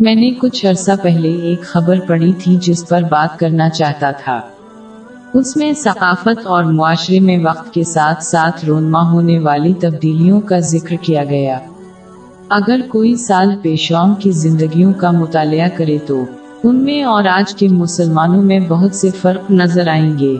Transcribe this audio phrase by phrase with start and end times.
[0.00, 4.40] میں نے کچھ عرصہ پہلے ایک خبر پڑھی تھی جس پر بات کرنا چاہتا تھا۔
[5.34, 10.58] اس میں ثقافت اور معاشرے میں وقت کے ساتھ ساتھ رونما ہونے والی تبدیلیوں کا
[10.58, 11.58] ذکر کیا گیا۔
[12.48, 16.24] اگر کوئی سال پیشوں کی زندگیوں کا مطالعہ کرے تو
[16.64, 20.36] ان میں اور آج کے مسلمانوں میں بہت سے فرق نظر آئیں گے۔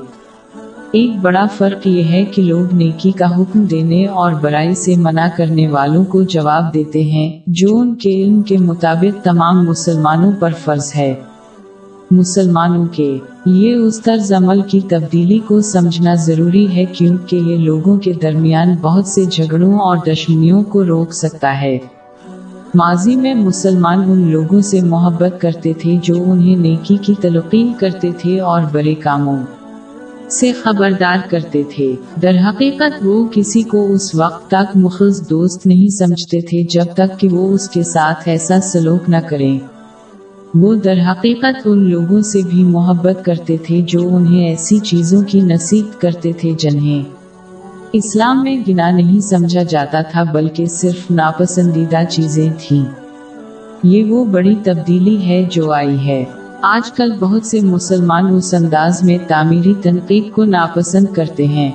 [0.97, 5.27] ایک بڑا فرق یہ ہے کہ لوگ نیکی کا حکم دینے اور برائی سے منع
[5.37, 10.51] کرنے والوں کو جواب دیتے ہیں، جو ان کے علم کے مطابق تمام مسلمانوں پر
[10.64, 11.14] فرض ہے۔
[12.11, 17.96] مسلمانوں کے یہ اس طرز عمل کی تبدیلی کو سمجھنا ضروری ہے کیونکہ یہ لوگوں
[17.96, 21.79] کے درمیان بہت سے جھگڑوں اور دشمنیوں کو روک سکتا ہے۔
[22.75, 28.11] ماضی میں مسلمان ان لوگوں سے محبت کرتے تھے جو انہیں نیکی کی تلقین کرتے
[28.18, 29.39] تھے اور برے کاموں۔
[30.30, 35.89] سے خبردار کرتے تھے۔ در حقیقت وہ کسی کو اس وقت تک مخلص دوست نہیں
[35.89, 39.59] سمجھتے تھے جب تک کہ وہ اس کے ساتھ ایسا سلوک نہ کریں۔
[40.55, 45.41] وہ در حقیقت ان لوگوں سے بھی محبت کرتے تھے جو انہیں ایسی چیزوں کی
[45.41, 47.03] نصیحت کرتے تھے جنہیں
[47.92, 52.84] اسلام میں گنا نہیں سمجھا جاتا تھا بلکہ صرف ناپسندیدہ چیزیں تھیں۔
[53.83, 56.25] یہ وہ بڑی تبدیلی ہے جو آئی ہے۔
[56.62, 61.73] آج کل بہت سے مسلمان اس انداز میں تعمیری تنقید کو ناپسند کرتے ہیں۔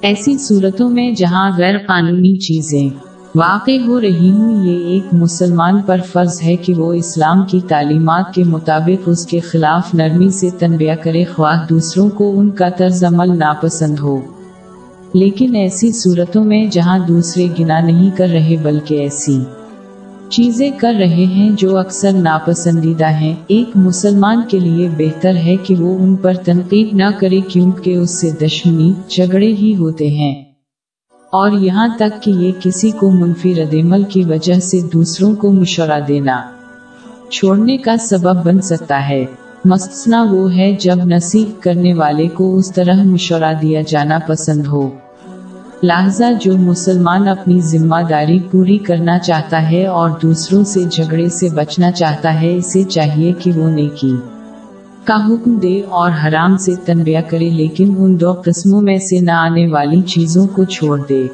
[0.00, 2.88] ایسی صورتوں میں جہاں غیر قانونی چیزیں
[3.34, 8.34] واقع ہو رہی ہوں، یہ ایک مسلمان پر فرض ہے کہ وہ اسلام کی تعلیمات
[8.34, 13.04] کے مطابق اس کے خلاف نرمی سے تنبیہ کرے، خواہ دوسروں کو ان کا طرز
[13.04, 14.20] عمل ناپسند ہو۔
[15.12, 19.40] لیکن ایسی صورتوں میں جہاں دوسرے گنا نہیں کر رہے، بلکہ ایسی
[20.30, 25.74] چیزیں کر رہے ہیں جو اکثر ناپسندیدہ ہیں۔ ایک مسلمان کے لیے بہتر ہے کہ
[25.74, 30.42] وہ ان پر تنقید نہ کرے کیونکہ اس سے دشمنی، جھگڑے ہی ہوتے ہیں۔
[31.32, 36.00] اور یہاں تک کہ یہ کسی کو منفی ردعمل کی وجہ سے دوسروں کو مشورہ
[36.08, 36.40] دینا
[37.30, 39.24] چھوڑنے کا سبب بن سکتا ہے۔
[39.64, 44.90] مستثنا وہ ہے جب نصیح کرنے والے کو اس طرح مشورہ دیا جانا پسند ہو۔
[45.82, 51.48] لہذا جو مسلمان اپنی ذمہ داری پوری کرنا چاہتا ہے اور دوسروں سے جھگڑے سے
[51.48, 54.14] بچنا چاہتا ہے، اسے چاہیے کہ وہ نیکی
[55.04, 59.30] کا حکم دے اور حرام سے تنبیہ کرے، لیکن ان دو قسموں میں سے نہ
[59.30, 61.26] آنے والی چیزوں کو چھوڑ دے۔